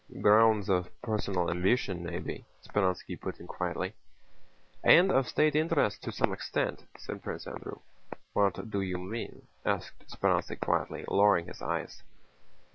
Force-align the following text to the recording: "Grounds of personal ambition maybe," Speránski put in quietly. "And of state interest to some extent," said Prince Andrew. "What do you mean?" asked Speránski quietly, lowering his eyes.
"Grounds 0.19 0.67
of 0.67 0.89
personal 1.03 1.51
ambition 1.51 2.01
maybe," 2.03 2.43
Speránski 2.67 3.21
put 3.21 3.39
in 3.39 3.45
quietly. 3.45 3.93
"And 4.83 5.11
of 5.11 5.27
state 5.27 5.55
interest 5.55 6.01
to 6.01 6.11
some 6.11 6.33
extent," 6.33 6.85
said 6.97 7.21
Prince 7.21 7.45
Andrew. 7.45 7.77
"What 8.33 8.67
do 8.71 8.81
you 8.81 8.97
mean?" 8.97 9.45
asked 9.63 10.07
Speránski 10.09 10.59
quietly, 10.59 11.05
lowering 11.07 11.45
his 11.45 11.61
eyes. 11.61 12.01